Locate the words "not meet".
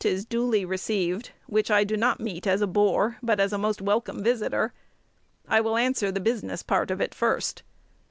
1.95-2.47